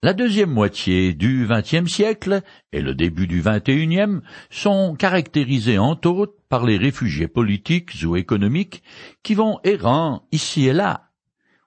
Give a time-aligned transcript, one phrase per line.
[0.00, 6.36] La deuxième moitié du vingtième siècle et le début du unième sont caractérisés entre autres
[6.48, 8.84] par les réfugiés politiques ou économiques
[9.24, 11.10] qui vont errant ici et là,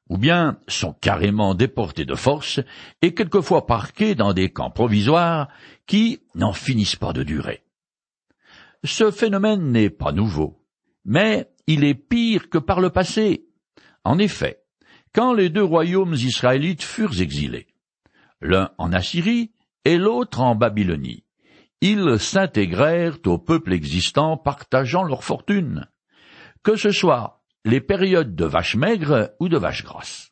[0.08, 2.62] ou bien sont carrément déportés de force
[3.02, 5.50] et quelquefois parqués dans des camps provisoires
[5.86, 7.66] qui n'en finissent pas de durer.
[8.86, 10.64] Ce phénomène n'est pas nouveau,
[11.04, 13.44] mais il est pire que par le passé.
[14.06, 14.64] En effet,
[15.14, 17.68] quand les deux royaumes israélites furent exilés,
[18.42, 19.52] l'un en Assyrie
[19.86, 21.24] et l'autre en Babylonie.
[21.82, 25.88] Ils s'intégrèrent au peuple existant partageant leur fortune,
[26.64, 30.32] que ce soit les périodes de vaches maigres ou de vaches grasses.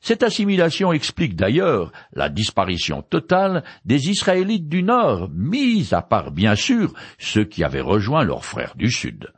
[0.00, 6.56] Cette assimilation explique d'ailleurs la disparition totale des Israélites du Nord, mis à part bien
[6.56, 9.32] sûr ceux qui avaient rejoint leurs frères du Sud.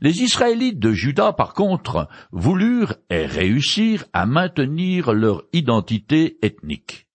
[0.00, 7.09] Les Israélites de Juda, par contre, voulurent et réussirent à maintenir leur identité ethnique.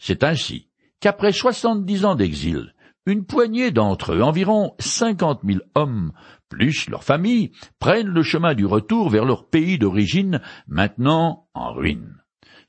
[0.00, 0.66] C'est ainsi
[0.98, 2.74] qu'après soixante-dix ans d'exil,
[3.06, 6.12] une poignée d'entre eux, environ cinquante mille hommes,
[6.48, 12.16] plus leurs familles, prennent le chemin du retour vers leur pays d'origine, maintenant en ruine.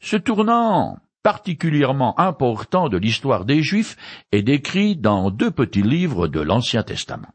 [0.01, 3.95] Ce tournant particulièrement important de l'histoire des Juifs
[4.31, 7.33] est décrit dans deux petits livres de l'Ancien Testament.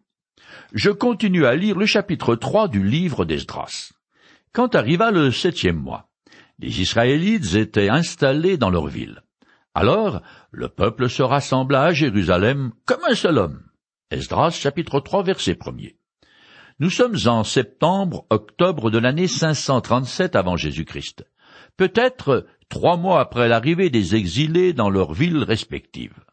[0.72, 3.92] Je continue à lire le chapitre 3 du livre d'Esdras.
[4.52, 6.08] Quand arriva le septième mois,
[6.58, 9.22] les Israélites étaient installés dans leur ville.
[9.78, 13.60] Alors, le peuple se rassembla à Jérusalem comme un seul homme.
[14.10, 15.72] Esdras, chapitre 3, verset 1
[16.78, 21.26] Nous sommes en septembre, octobre de l'année 537 avant Jésus-Christ.
[21.76, 26.24] Peut-être trois mois après l'arrivée des exilés dans leurs villes respectives.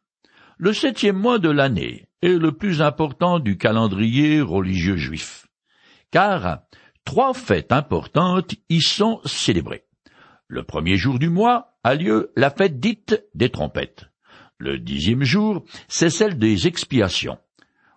[0.58, 5.48] Le septième mois de l'année est le plus important du calendrier religieux juif,
[6.12, 6.60] car
[7.04, 9.84] trois fêtes importantes y sont célébrées.
[10.48, 14.06] Le premier jour du mois, a lieu la fête dite des trompettes.
[14.58, 17.38] Le dixième jour, c'est celle des expiations,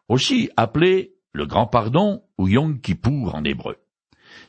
[0.09, 3.77] aussi appelée le grand pardon ou Yom Kippour en hébreu.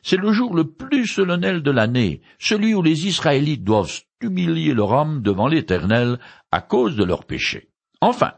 [0.02, 4.94] C'est le jour le plus solennel de l'année, celui où les Israélites doivent humilier leur
[4.94, 6.19] âme devant l'Éternel
[6.52, 7.69] à cause de leurs péchés.
[8.02, 8.34] Enfin,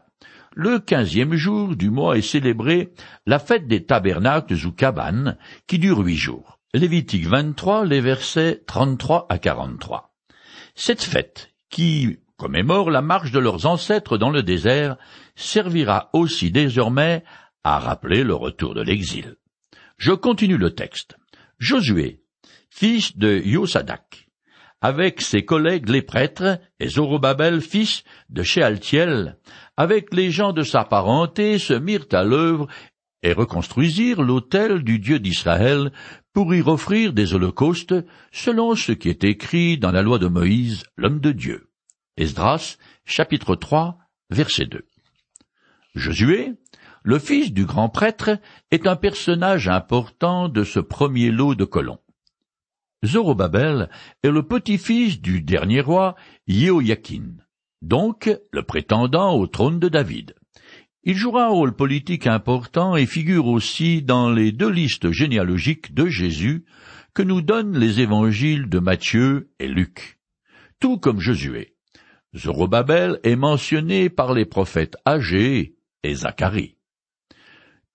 [0.54, 2.92] le quinzième jour du mois est célébré
[3.24, 6.58] la fête des tabernacles ou cabanes, qui dure huit jours.
[6.74, 10.09] Lévitique 23, les versets 33 à 43.
[10.74, 14.96] Cette fête, qui commémore la marche de leurs ancêtres dans le désert,
[15.36, 17.22] servira aussi désormais
[17.64, 19.36] à rappeler le retour de l'exil.
[19.98, 21.16] Je continue le texte.
[21.58, 22.22] Josué,
[22.70, 24.28] fils de Yosadak,
[24.80, 29.36] avec ses collègues les prêtres, et Zorobabel, fils de Shealtiel,
[29.76, 32.66] avec les gens de sa parenté, se mirent à l'œuvre
[33.22, 35.92] et reconstruisirent l'autel du Dieu d'Israël
[36.32, 37.94] pour y offrir des holocaustes
[38.32, 41.70] selon ce qui est écrit dans la loi de Moïse, l'homme de Dieu.
[42.16, 43.98] Esdras, chapitre 3,
[44.30, 44.86] verset 2.
[45.94, 46.52] Josué,
[47.02, 48.38] le fils du grand prêtre,
[48.70, 51.98] est un personnage important de ce premier lot de colons.
[53.04, 53.88] Zorobabel
[54.22, 56.14] est le petit-fils du dernier roi
[56.46, 57.36] Yehoyakin,
[57.80, 60.34] donc le prétendant au trône de David.
[61.02, 66.06] Il jouera un rôle politique important et figure aussi dans les deux listes généalogiques de
[66.06, 66.66] Jésus
[67.14, 70.18] que nous donnent les évangiles de Matthieu et Luc.
[70.78, 71.74] Tout comme Josué.
[72.36, 76.76] Zorobabel est mentionné par les prophètes Agé et Zacharie.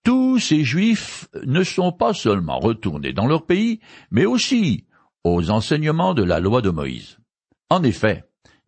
[0.04, 3.80] Tous ces Juifs ne sont pas seulement retournés dans leur pays,
[4.10, 4.86] mais aussi
[5.24, 7.20] aux enseignements de la loi de Moïse.
[7.70, 8.24] En effet,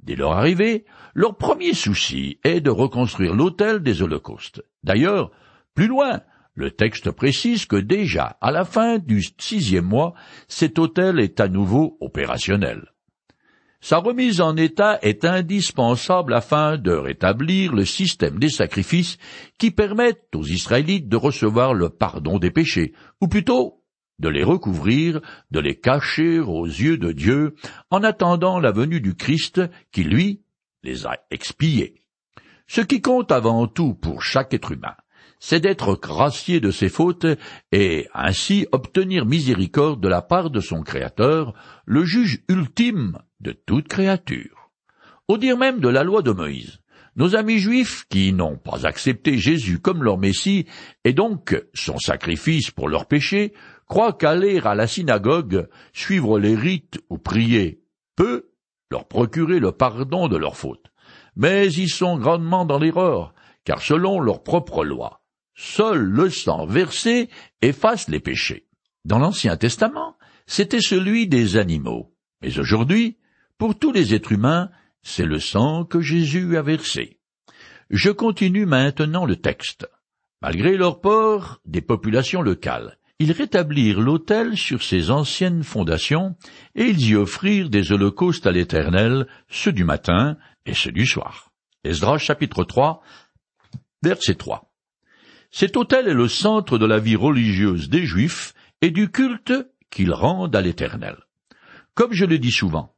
[0.08, 0.86] Dès leur arrivée,
[1.18, 4.62] leur premier souci est de reconstruire l'autel des holocaustes.
[4.84, 5.32] D'ailleurs,
[5.74, 6.22] plus loin,
[6.54, 10.14] le texte précise que déjà à la fin du sixième mois,
[10.48, 12.94] cet autel est à nouveau opérationnel.
[13.82, 19.18] Sa remise en état est indispensable afin de rétablir le système des sacrifices
[19.58, 23.82] qui permettent aux Israélites de recevoir le pardon des péchés, ou plutôt
[24.20, 27.56] de les recouvrir, de les cacher aux yeux de Dieu,
[27.90, 29.62] en attendant la venue du Christ
[29.92, 30.44] qui, lui,
[31.32, 31.96] expiés.
[32.68, 34.96] Ce qui compte avant tout pour chaque être humain,
[35.40, 37.28] c'est d'être gracié de ses fautes
[37.72, 41.54] et ainsi obtenir miséricorde de la part de son Créateur,
[41.86, 44.72] le juge ultime de toute créature.
[45.28, 46.80] Au dire même de la loi de Moïse,
[47.16, 50.66] nos amis juifs qui n'ont pas accepté Jésus comme leur Messie
[51.04, 53.54] et donc son sacrifice pour leurs péchés
[53.88, 57.82] croient qu'aller à la synagogue, suivre les rites ou prier
[58.16, 58.50] peut
[58.92, 60.92] leur procurer le pardon de leurs fautes.
[61.36, 65.22] Mais ils sont grandement dans l'erreur, car selon leur propre loi,
[65.56, 67.30] seul le sang versé
[67.62, 68.68] efface les péchés.
[69.06, 72.14] Dans l'Ancien Testament, c'était celui des animaux.
[72.42, 73.18] Mais aujourd'hui,
[73.58, 74.70] pour tous les êtres humains,
[75.02, 77.20] c'est le sang que Jésus a versé.
[77.90, 79.88] Je continue maintenant le texte.
[80.42, 86.36] Malgré leur port des populations locales, ils rétablirent l'autel sur ses anciennes fondations,
[86.76, 91.52] et ils y offrirent des holocaustes à l'Éternel, ceux du matin et ceux du soir.
[91.84, 93.02] Esdras chapitre 3,
[94.04, 94.72] verset 3.
[95.50, 99.54] Cet autel est le centre de la vie religieuse des Juifs et du culte
[99.90, 101.16] qu'ils rendent à l'Éternel.
[101.96, 102.94] Comme je le dis souvent,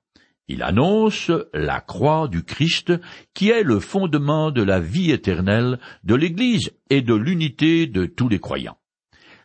[0.50, 2.92] il annonce la croix du Christ
[3.36, 8.28] qui est le fondement de la vie éternelle de l'Église et de l'unité de tous
[8.28, 8.79] les croyants.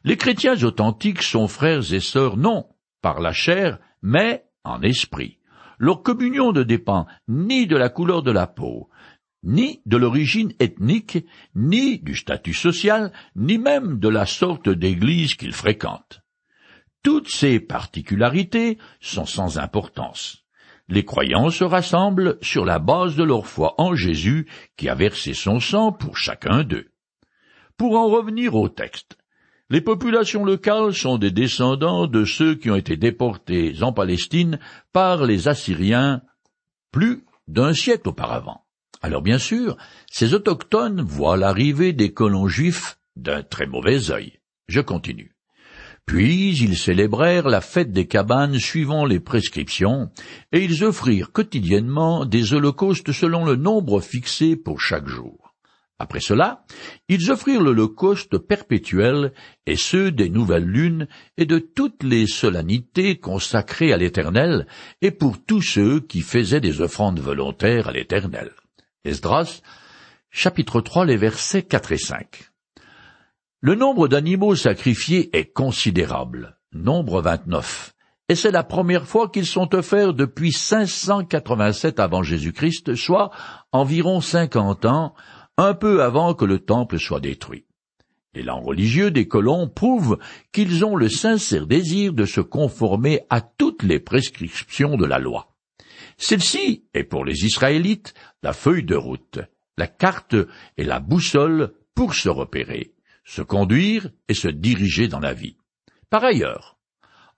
[0.04, 2.66] Les chrétiens authentiques sont frères et sœurs non
[3.00, 5.38] par la chair, mais en esprit.
[5.78, 8.90] Leur communion ne dépend ni de la couleur de la peau,
[9.42, 11.24] ni de l'origine ethnique,
[11.54, 16.20] ni du statut social, ni même de la sorte d'église qu'ils fréquentent.
[17.02, 20.44] Toutes ces particularités sont sans importance.
[20.88, 24.46] Les croyants se rassemblent sur la base de leur foi en Jésus
[24.76, 26.92] qui a versé son sang pour chacun d'eux.
[27.78, 29.16] Pour en revenir au texte,
[29.74, 34.60] les populations locales sont des descendants de ceux qui ont été déportés en Palestine
[34.92, 36.22] par les Assyriens
[36.92, 38.64] plus d'un siècle auparavant.
[39.02, 39.76] Alors bien sûr,
[40.08, 44.38] ces autochtones voient l'arrivée des colons juifs d'un très mauvais œil.
[44.68, 45.34] Je continue.
[46.06, 50.08] Puis ils célébrèrent la fête des cabanes suivant les prescriptions,
[50.52, 55.43] et ils offrirent quotidiennement des holocaustes selon le nombre fixé pour chaque jour.
[56.04, 56.66] Après cela,
[57.08, 59.32] ils offrirent l'holocauste perpétuel
[59.64, 61.08] et ceux des nouvelles lunes
[61.38, 64.66] et de toutes les solennités consacrées à l'Éternel
[65.00, 68.50] et pour tous ceux qui faisaient des offrandes volontaires à l'Éternel.
[69.06, 69.62] Esdras,
[70.30, 72.50] chapitre 3, les versets 4 et 5.
[73.60, 77.94] Le nombre d'animaux sacrifiés est considérable, nombre 29,
[78.28, 83.30] et c'est la première fois qu'ils sont offerts depuis 587 avant Jésus-Christ, soit
[83.72, 85.14] environ 50 ans,
[85.56, 87.66] un peu avant que le temple soit détruit.
[88.34, 90.18] L'élan religieux des colons prouve
[90.52, 95.54] qu'ils ont le sincère désir de se conformer à toutes les prescriptions de la loi.
[96.16, 99.38] Celle-ci est pour les Israélites la feuille de route,
[99.78, 100.36] la carte
[100.76, 105.56] et la boussole pour se repérer, se conduire et se diriger dans la vie.
[106.10, 106.76] Par ailleurs,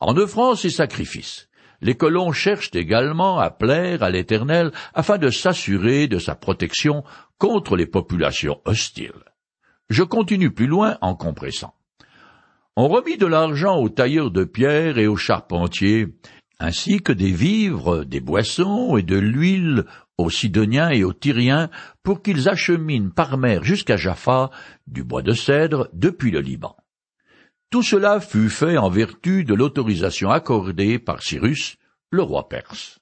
[0.00, 1.45] en offrant ces sacrifices,
[1.80, 7.04] les colons cherchent également à plaire à l'Éternel afin de s'assurer de sa protection
[7.38, 9.12] contre les populations hostiles.
[9.88, 11.74] Je continue plus loin en compressant.
[12.76, 16.08] On remit de l'argent aux tailleurs de pierre et aux charpentiers,
[16.58, 19.84] ainsi que des vivres, des boissons et de l'huile
[20.18, 21.70] aux Sidoniens et aux Tyriens
[22.02, 24.50] pour qu'ils acheminent par mer jusqu'à Jaffa
[24.86, 26.76] du bois de cèdre depuis le Liban.
[27.70, 31.76] Tout cela fut fait en vertu de l'autorisation accordée par Cyrus,
[32.10, 32.98] le roi perse.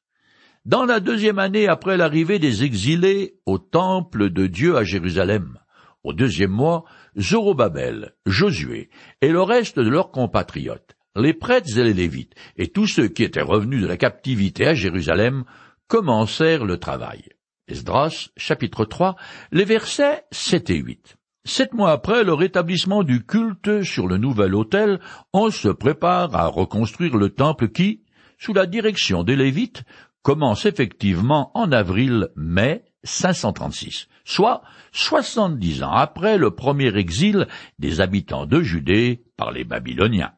[0.65, 5.59] Dans la deuxième année après l'arrivée des exilés au temple de Dieu à Jérusalem,
[6.03, 6.85] au deuxième mois,
[7.19, 8.91] Zorobabel, Josué
[9.21, 13.23] et le reste de leurs compatriotes les prêtres et les lévites, et tous ceux qui
[13.23, 15.45] étaient revenus de la captivité à Jérusalem,
[15.87, 17.23] commencèrent le travail.
[17.69, 19.17] Esdras, chapitre 3,
[19.53, 21.17] les versets 7 et 8.
[21.47, 24.99] Sept mois après le rétablissement du culte sur le nouvel autel,
[25.35, 28.03] on se prépare à reconstruire le temple qui,
[28.39, 29.85] sous la direction des Lévites,
[30.23, 37.47] commence effectivement en avril-mai 536, soit soixante-dix ans après le premier exil
[37.79, 40.33] des habitants de Judée par les Babyloniens.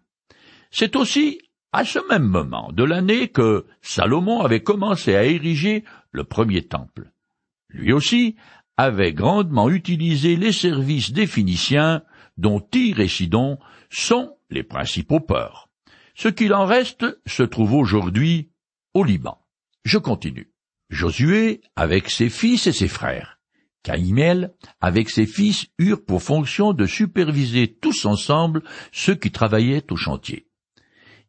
[0.72, 1.38] C'est aussi
[1.70, 7.12] à ce même moment de l'année que Salomon avait commencé à ériger le premier temple.
[7.68, 8.34] Lui aussi
[8.76, 12.02] avait grandement utilisé les services des Phéniciens
[12.36, 13.58] dont Tyr et Sidon
[13.90, 15.68] sont les principaux ports.
[16.14, 18.50] Ce qu'il en reste se trouve aujourd'hui
[18.94, 19.38] au Liban.
[19.84, 20.52] Je continue.
[20.88, 23.38] Josué, avec ses fils et ses frères,
[23.82, 29.96] Caïmel, avec ses fils, eurent pour fonction de superviser tous ensemble ceux qui travaillaient au
[29.96, 30.48] chantier.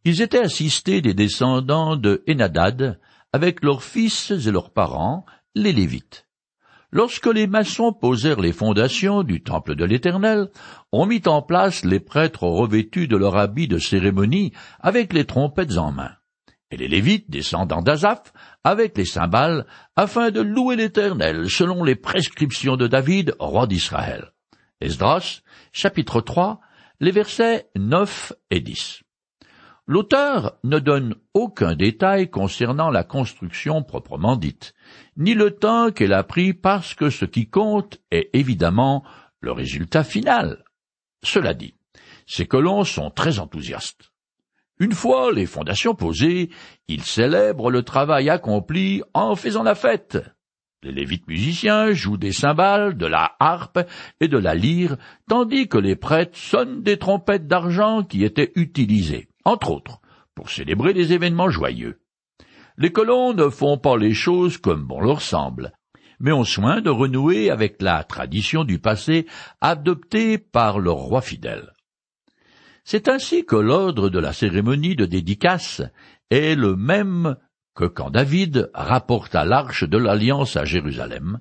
[0.06, 3.00] Ils étaient assistés des descendants de Enadad,
[3.34, 6.27] avec leurs fils et leurs parents, les Lévites.
[6.92, 10.50] Lorsque les maçons posèrent les fondations du temple de l'Éternel,
[10.94, 15.78] on mit en place les prêtres revêtus de leur habit de cérémonie avec les trompettes
[15.78, 16.12] en main,
[16.72, 18.32] et les Lévites descendant d'Azaph
[18.64, 19.66] avec les cymbales,
[19.98, 24.32] afin de louer l'Éternel selon les prescriptions de David, roi d'Israël.
[24.80, 25.42] Esdras,
[25.74, 26.62] chapitre 3,
[27.02, 29.04] les versets 9 et 10.
[29.90, 34.74] L'auteur ne donne aucun détail concernant la construction proprement dite,
[35.16, 39.06] ni le temps qu'elle a pris parce que ce qui compte est évidemment
[39.40, 40.66] le résultat final.
[41.24, 41.76] Cela dit,
[42.26, 44.12] ces colons sont très enthousiastes.
[44.80, 46.50] Une fois les fondations posées,
[46.90, 50.18] ils célèbrent le travail accompli en faisant la fête.
[50.84, 53.80] Les lévites musiciens jouent des cymbales, de la harpe
[54.20, 54.98] et de la lyre,
[55.30, 60.02] tandis que les prêtres sonnent des trompettes d'argent qui étaient utilisées, entre autres,
[60.36, 62.02] pour célébrer des événements joyeux.
[62.78, 65.72] Les colons ne font pas les choses comme bon leur semble,
[66.20, 69.26] mais ont soin de renouer avec la tradition du passé
[69.62, 71.72] adoptée par leur roi fidèle.
[72.84, 75.82] C'est ainsi que l'ordre de la cérémonie de dédicace
[76.30, 77.38] est le même
[77.74, 81.40] que quand David rapporta l'arche de l'alliance à Jérusalem,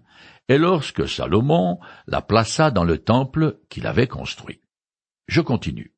[0.48, 4.60] et lorsque Salomon la plaça dans le temple qu'il avait construit.
[5.26, 5.95] Je continue.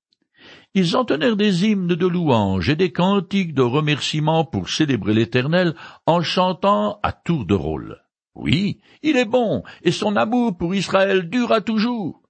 [0.75, 5.75] Ils entonnèrent des hymnes de louange et des cantiques de remerciement pour célébrer l'Éternel
[6.07, 7.99] en chantant à tour de rôle.
[8.35, 12.23] Oui, il est bon, et son amour pour Israël dura toujours.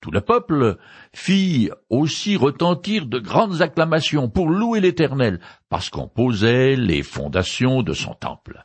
[0.00, 0.78] Tout le peuple
[1.12, 7.92] fit aussi retentir de grandes acclamations pour louer l'Éternel, parce qu'on posait les fondations de
[7.92, 8.64] son temple.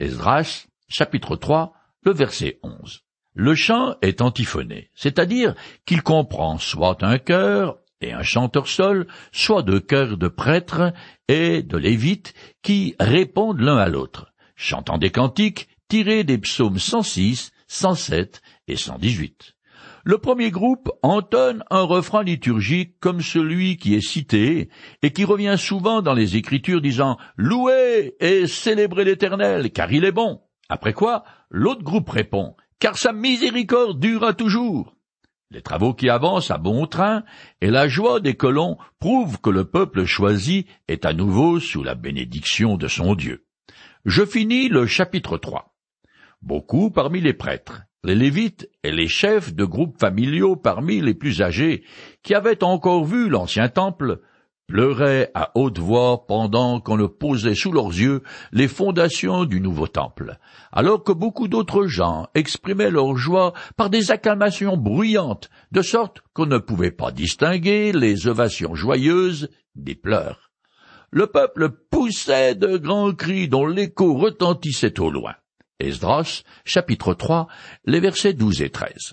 [0.00, 3.04] Esdras, chapitre 3, le verset 11.
[3.34, 5.54] Le chant est antiphoné, c'est-à-dire
[5.86, 10.92] qu'il comprend soit un chœur et un chanteur seul, soit deux chœurs de prêtres
[11.28, 17.52] et de lévites qui répondent l'un à l'autre, chantant des cantiques tirés des psaumes 106,
[17.68, 19.54] 107 et 118.
[20.04, 24.68] Le premier groupe entonne un refrain liturgique comme celui qui est cité
[25.02, 30.12] et qui revient souvent dans les Écritures disant Louez et célébrez l'Éternel, car il est
[30.12, 30.40] bon.
[30.68, 34.96] Après quoi, l'autre groupe répond Car sa miséricorde durera toujours.
[35.52, 37.24] Les travaux qui avancent à bon train
[37.60, 41.94] et la joie des colons prouvent que le peuple choisi est à nouveau sous la
[41.94, 43.44] bénédiction de son Dieu.
[44.06, 45.74] Je finis le chapitre 3.
[46.40, 51.42] Beaucoup parmi les prêtres, les Lévites et les chefs de groupes familiaux parmi les plus
[51.42, 51.84] âgés,
[52.22, 54.20] qui avaient encore vu l'ancien temple,
[54.72, 59.86] pleuraient à haute voix pendant qu'on le posait sous leurs yeux les fondations du nouveau
[59.86, 60.38] temple,
[60.72, 66.46] alors que beaucoup d'autres gens exprimaient leur joie par des acclamations bruyantes, de sorte qu'on
[66.46, 70.50] ne pouvait pas distinguer les ovations joyeuses des pleurs.
[71.10, 75.34] Le peuple poussait de grands cris dont l'écho retentissait au loin.
[75.80, 77.46] Esdras, chapitre 3,
[77.84, 79.12] les versets 12 et 13.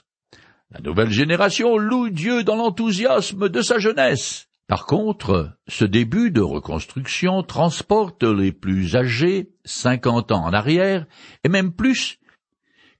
[0.72, 4.49] La nouvelle génération loue Dieu dans l'enthousiasme de sa jeunesse.
[4.70, 11.08] Par contre, ce début de reconstruction transporte les plus âgés, cinquante ans en arrière,
[11.44, 12.20] et même plus,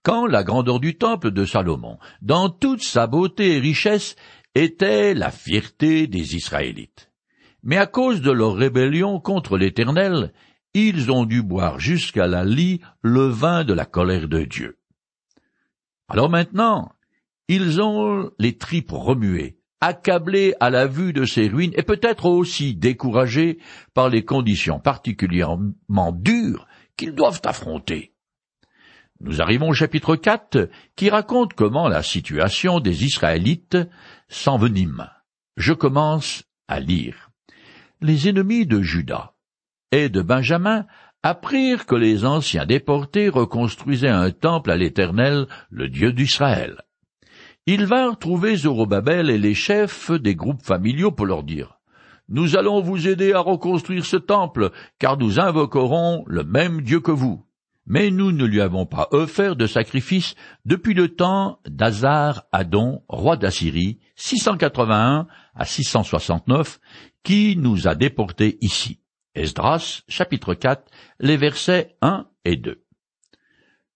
[0.02, 4.16] quand la grandeur du temple de Salomon, dans toute sa beauté et richesse,
[4.56, 7.12] était la fierté des Israélites.
[7.62, 10.34] Mais à cause de leur rébellion contre l'Éternel,
[10.74, 14.80] ils ont dû boire jusqu'à la lie le vin de la colère de Dieu.
[16.08, 16.94] Alors maintenant,
[17.48, 22.76] ils ont les tripes remuées, accablés à la vue de ces ruines et peut-être aussi
[22.76, 23.60] découragés
[23.94, 26.68] par les conditions particulièrement dures
[26.98, 28.14] qu'ils doivent affronter.
[29.22, 33.78] Nous arrivons au chapitre 4 qui raconte comment la situation des Israélites
[34.30, 35.10] s'envenime.
[35.58, 37.32] Je commence à lire.
[38.02, 39.34] Les ennemis de Judas
[39.92, 40.86] et de Benjamin
[41.22, 46.82] apprirent que les anciens déportés reconstruisaient un temple à l'Éternel, le Dieu d'Israël.
[47.66, 51.80] Ils vinrent trouver Zorobabel et les chefs des groupes familiaux pour leur dire
[52.28, 57.12] Nous allons vous aider à reconstruire ce temple, car nous invoquerons le même Dieu que
[57.12, 57.46] vous.
[57.86, 60.36] Mais nous ne lui avons pas offert de sacrifice
[60.66, 66.80] depuis le temps d'Azar Adon, roi d'Assyrie, 681 à 669,
[67.24, 69.00] qui nous a déportés ici.
[69.36, 70.90] Esdras, chapitre 4,
[71.20, 72.84] les versets 1 et 2.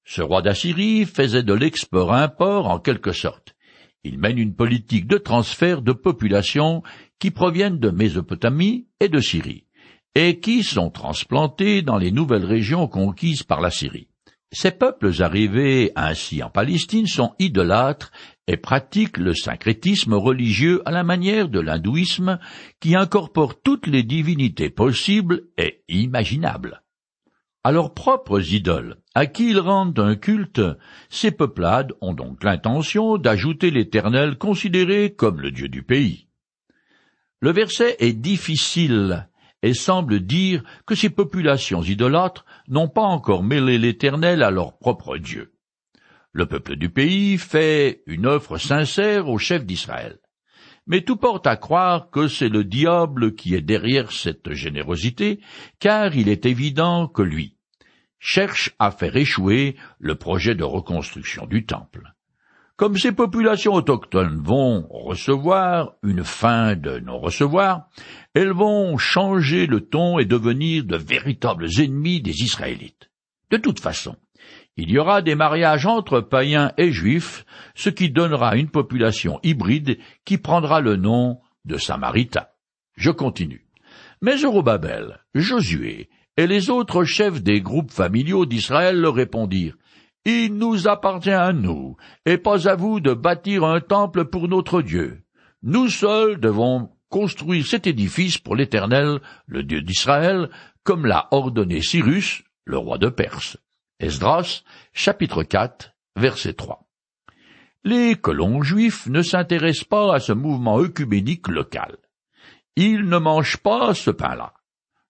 [0.06, 3.56] Ce roi d'Assyrie faisait de l'export-import en quelque sorte.
[4.04, 6.84] Il mène une politique de transfert de populations
[7.20, 9.66] qui proviennent de Mésopotamie et de Syrie,
[10.14, 14.10] et qui sont transplantés dans les nouvelles régions conquises par la Syrie.
[14.52, 18.12] Ces peuples arrivés ainsi en Palestine sont idolâtres
[18.46, 22.40] et pratiquent le syncrétisme religieux à la manière de l'hindouisme
[22.80, 26.83] qui incorpore toutes les divinités possibles et imaginables.
[27.66, 30.62] À leurs propres idoles, à qui ils rendent un culte,
[31.10, 36.28] ces peuplades ont donc l'intention d'ajouter l'Éternel considéré comme le Dieu du pays.
[37.40, 39.30] Le verset est difficile
[39.62, 45.18] et semble dire que ces populations idolâtres n'ont pas encore mêlé l'Éternel à leur propre
[45.18, 45.54] Dieu.
[46.34, 50.20] Le peuple du pays fait une offre sincère au chef d'Israël.
[50.86, 55.40] Mais tout porte à croire que c'est le diable qui est derrière cette générosité,
[55.80, 57.53] car il est évident que lui
[58.24, 62.14] cherche à faire échouer le projet de reconstruction du temple.
[62.78, 67.90] Comme ces populations autochtones vont recevoir une fin de non-recevoir,
[68.34, 73.12] elles vont changer le ton et devenir de véritables ennemis des Israélites.
[73.52, 74.16] De toute façon,
[74.76, 80.00] Il y aura des mariages entre païens et juifs, ce qui donnera une population hybride
[80.26, 82.48] qui prendra le nom de Samaritains.
[82.96, 83.68] Je continue.
[84.22, 84.36] Mais
[85.36, 89.78] Josué et les autres chefs des groupes familiaux d'Israël leur répondirent
[90.26, 94.82] Il nous appartient à nous, et pas à vous de bâtir un temple pour notre
[94.82, 95.24] Dieu.
[95.62, 100.50] Nous seuls devons construire cet édifice pour l'Éternel, le Dieu d'Israël,
[100.84, 103.58] comme l'a ordonné Cyrus, le roi de Perse.
[104.00, 104.64] Esdras,
[104.94, 106.88] chapitre 4, verset 3.
[107.84, 111.98] Les colons juifs ne s'intéressent pas à ce mouvement œcuménique local.
[112.76, 114.54] Ils ne mangent pas ce pain-là.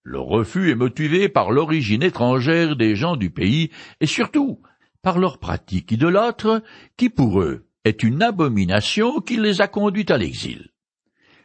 [0.06, 4.62] Le refus est motivé par l'origine étrangère des gens du pays et surtout
[5.02, 6.62] par leur pratique idolâtre
[6.98, 10.72] qui pour eux est une abomination qui les a conduits à l'exil.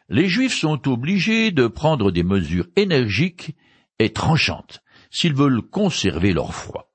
[0.08, 3.54] Les Juifs sont obligés de prendre des mesures énergiques
[4.00, 6.90] et tranchantes s'ils veulent conserver leur foi.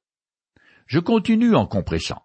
[0.85, 2.23] Je continue en compressant.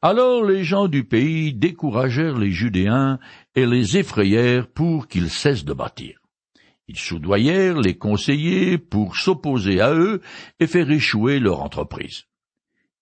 [0.00, 3.18] Alors les gens du pays découragèrent les Judéens
[3.54, 6.25] et les effrayèrent pour qu'ils cessent de bâtir.
[6.88, 10.20] Ils soudoyèrent les conseillers pour s'opposer à eux
[10.60, 12.24] et faire échouer leur entreprise.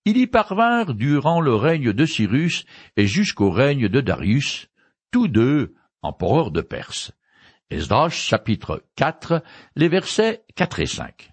[0.05, 2.65] Ils y parvinrent durant le règne de Cyrus
[2.97, 4.69] et jusqu'au règne de Darius,
[5.11, 7.13] tous deux empereurs de Perse.
[7.71, 9.43] Esdras chapitre 4,
[9.77, 11.31] les versets 4 et 5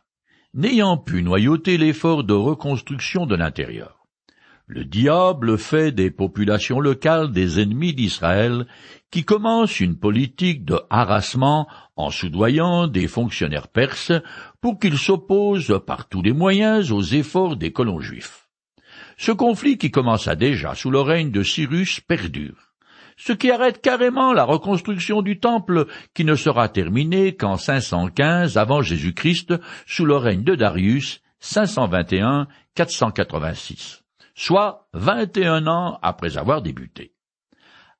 [0.53, 4.00] n'ayant pu noyauter l'effort de reconstruction de l'intérieur.
[4.73, 8.65] Le diable fait des populations locales des ennemis d'Israël
[9.11, 14.13] qui commencent une politique de harassement en soudoyant des fonctionnaires perses
[14.61, 18.47] pour qu'ils s'opposent par tous les moyens aux efforts des colons juifs.
[19.17, 22.55] Ce conflit qui commença déjà sous le règne de Cyrus perdure
[23.17, 28.81] ce qui arrête carrément la reconstruction du temple qui ne sera terminée qu'en 515 avant
[28.81, 29.53] Jésus-Christ
[29.85, 34.00] sous le règne de Darius 521-486,
[34.35, 37.13] soit 21 ans après avoir débuté.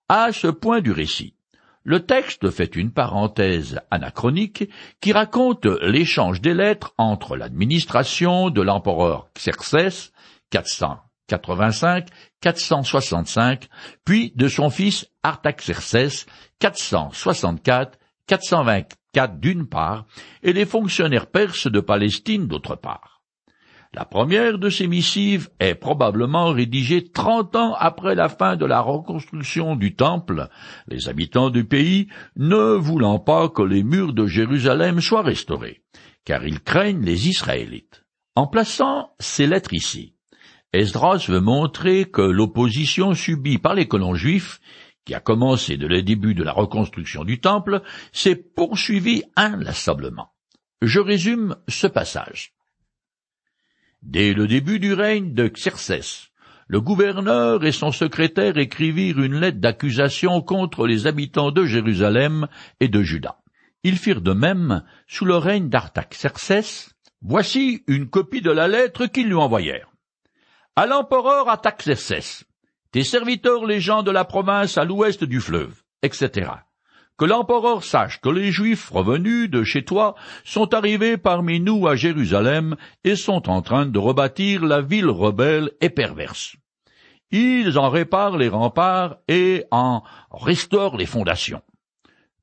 [0.10, 1.36] À ce point du récit,
[1.84, 9.30] le texte fait une parenthèse anachronique qui raconte l'échange des lettres entre l'administration de l'empereur
[9.36, 10.12] Xerxès
[10.52, 12.08] 485
[12.42, 13.68] 465,
[14.04, 16.26] puis de son fils Artaxerxès
[16.60, 20.06] 464, 424 d'une part,
[20.44, 23.21] et les fonctionnaires perses de Palestine d'autre part.
[23.94, 28.80] La première de ces missives est probablement rédigée trente ans après la fin de la
[28.80, 30.48] reconstruction du temple,
[30.88, 35.82] les habitants du pays ne voulant pas que les murs de Jérusalem soient restaurés,
[36.24, 38.06] car ils craignent les Israélites.
[38.36, 40.16] En plaçant ces lettres ici,
[40.72, 44.62] Esdras veut montrer que l'opposition subie par les colons juifs,
[45.04, 47.82] qui a commencé dès le début de la reconstruction du temple,
[48.14, 50.32] s'est poursuivie inlassablement.
[50.82, 52.54] Je résume ce passage.
[54.02, 56.30] Dès le début du règne de Xerxès,
[56.68, 62.48] le gouverneur et son secrétaire écrivirent une lettre d'accusation contre les habitants de Jérusalem
[62.80, 63.38] et de Juda.
[63.84, 66.94] Ils firent de même sous le règne d'Artaxerxès.
[67.22, 69.92] Voici une copie de la lettre qu'ils lui envoyèrent
[70.76, 72.46] à l'empereur Artaxerxès,
[72.92, 76.50] tes serviteurs les gens de la province à l'ouest du fleuve, etc.
[77.22, 81.96] Que l'empereur sache que les Juifs revenus de chez toi sont arrivés parmi nous à
[81.96, 86.56] Jérusalem et sont en train de rebâtir la ville rebelle et perverse.
[87.30, 91.62] Ils en réparent les remparts et en restaurent les fondations.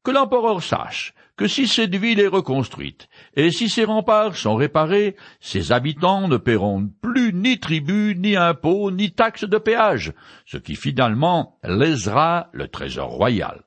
[0.05, 5.17] Que l'empereur sache que si cette ville est reconstruite, et si ses remparts sont réparés,
[5.41, 10.13] ses habitants ne paieront plus ni tribut, ni impôts, ni taxes de péage,
[10.47, 13.65] ce qui finalement lésera le trésor royal.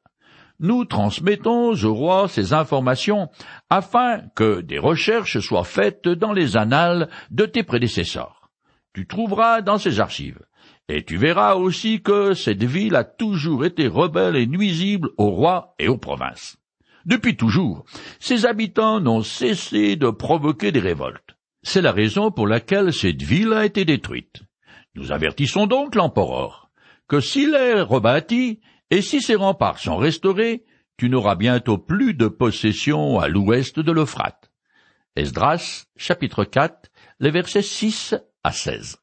[0.63, 3.29] Nous transmettons au roi ces informations
[3.71, 8.51] afin que des recherches soient faites dans les annales de tes prédécesseurs.
[8.93, 10.39] Tu trouveras dans ces archives
[10.87, 15.73] et tu verras aussi que cette ville a toujours été rebelle et nuisible au roi
[15.79, 16.57] et aux provinces.
[17.05, 17.83] Depuis toujours,
[18.19, 21.35] ses habitants n'ont cessé de provoquer des révoltes.
[21.63, 24.43] C'est la raison pour laquelle cette ville a été détruite.
[24.93, 26.69] Nous avertissons donc l'empereur
[27.07, 28.59] que s'il est rebâti
[28.91, 30.65] et si ses remparts sont restaurés,
[30.97, 34.51] tu n'auras bientôt plus de possession à l'ouest de l'Euphrate.
[35.15, 38.97] Esdras, chapitre 4, les versets 6 à 16.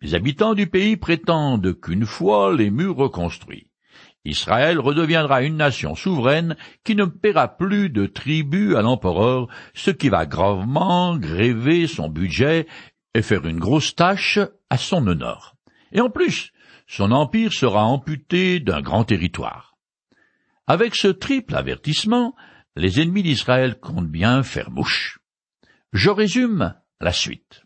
[0.00, 3.72] Les habitants du pays prétendent qu'une fois les murs reconstruits,
[4.24, 10.08] Israël redeviendra une nation souveraine qui ne paiera plus de tribut à l'empereur, ce qui
[10.08, 12.66] va gravement gréver son budget
[13.14, 14.38] et faire une grosse tâche
[14.70, 15.56] à son honneur.
[15.90, 16.51] Et en plus,
[16.92, 19.78] son empire sera amputé d'un grand territoire.
[20.66, 22.36] Avec ce triple avertissement,
[22.76, 25.18] les ennemis d'Israël comptent bien faire mouche.
[25.94, 27.64] Je résume la suite.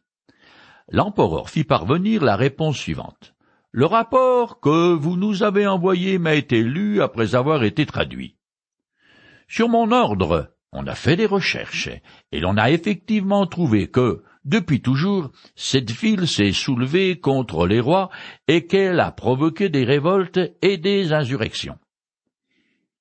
[0.88, 3.34] l'empereur fit parvenir la réponse suivante.
[3.72, 8.36] Le rapport que vous nous avez envoyé m'a été lu après avoir été traduit.
[9.48, 11.90] Sur mon ordre, on a fait des recherches,
[12.30, 18.10] et l'on a effectivement trouvé que, depuis toujours, cette ville s'est soulevée contre les rois
[18.46, 21.78] et qu'elle a provoqué des révoltes et des insurrections.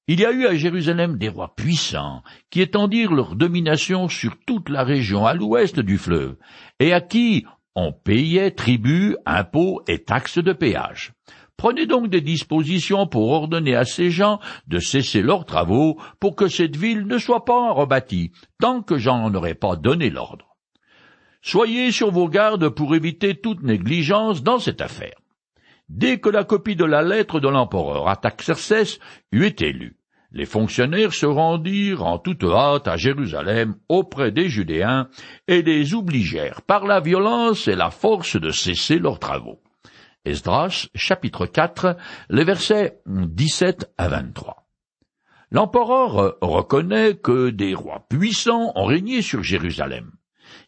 [0.07, 4.69] Il y a eu à Jérusalem des rois puissants qui étendirent leur domination sur toute
[4.69, 6.35] la région à l'ouest du fleuve,
[6.79, 11.13] et à qui on payait tribut, impôts et taxes de péage.
[11.57, 16.47] Prenez donc des dispositions pour ordonner à ces gens de cesser leurs travaux pour que
[16.47, 20.54] cette ville ne soit pas rebâtie, tant que j'en aurai pas donné l'ordre.
[21.47, 25.13] Soyez sur vos gardes pour éviter toute négligence dans cette affaire.
[25.89, 28.97] Dès que la copie de la lettre de l'empereur Ataxerces
[29.31, 29.95] eut été lue,
[30.31, 35.07] les fonctionnaires se rendirent en toute hâte à Jérusalem auprès des Judéens
[35.47, 39.61] et les obligèrent par la violence et la force de cesser leurs travaux.
[40.25, 41.95] Esdras, chapitre 4,
[42.31, 44.65] les versets 17 à 23.
[45.51, 50.09] L'empereur reconnaît que des rois puissants ont régné sur Jérusalem.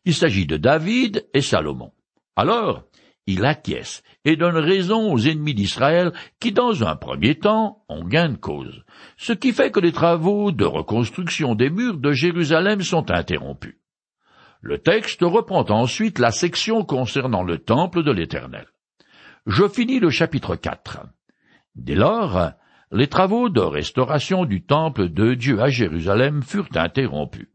[0.05, 1.91] Il s'agit de David et Salomon.
[2.35, 2.83] Alors,
[3.27, 8.29] il acquiesce et donne raison aux ennemis d'Israël qui, dans un premier temps, ont gain
[8.29, 8.83] de cause,
[9.17, 13.77] ce qui fait que les travaux de reconstruction des murs de Jérusalem sont interrompus.
[14.61, 18.65] Le texte reprend ensuite la section concernant le temple de l'Éternel.
[19.45, 21.05] Je finis le chapitre 4.
[21.75, 22.51] Dès lors,
[22.91, 27.49] les travaux de restauration du temple de Dieu à Jérusalem furent interrompus.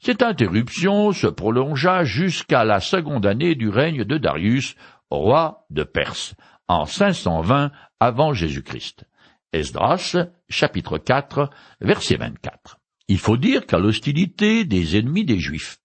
[0.00, 4.76] Cette interruption se prolongea jusqu'à la seconde année du règne de Darius,
[5.10, 6.34] roi de Perse,
[6.68, 9.04] en 520 avant Jésus-Christ.
[9.52, 10.16] Esdras,
[10.48, 12.78] chapitre 4, verset 24.
[13.08, 15.78] Il faut dire qu'à l'hostilité des ennemis des Juifs,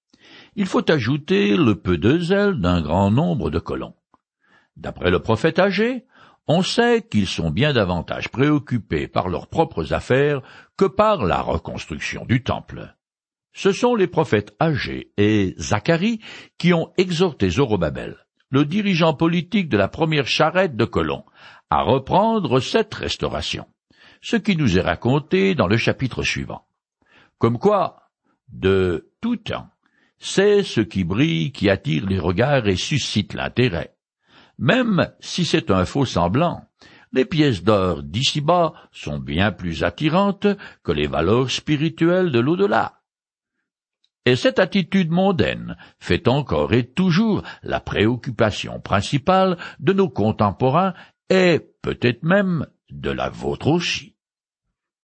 [0.56, 3.96] il faut ajouter le peu de zèle d'un grand nombre de colons.
[4.76, 6.06] D'après le prophète âgé,
[6.48, 10.42] on sait qu'ils sont bien davantage préoccupés par leurs propres affaires
[10.76, 12.96] que par la reconstruction du temple.
[13.54, 16.20] Ce sont les prophètes âgés et Zacharie
[16.58, 18.18] qui ont exhorté Zorobabel
[18.52, 21.24] le dirigeant politique de la première charrette de colons,
[21.70, 23.66] à reprendre cette restauration,
[24.22, 26.68] ce qui nous est raconté dans le chapitre suivant.
[27.38, 28.10] Comme quoi,
[28.50, 29.70] de tout temps,
[30.20, 33.96] c'est ce qui brille qui attire les regards et suscite l'intérêt.
[34.60, 36.62] Même si c'est un faux semblant,
[37.14, 40.48] les pièces d'or d'ici-bas sont bien plus attirantes
[40.84, 43.01] que les valeurs spirituelles de l'au-delà.
[44.26, 50.94] Et cette attitude mondaine fait encore et toujours la préoccupation principale de nos contemporains
[51.30, 54.16] et peut-être même de la vôtre aussi.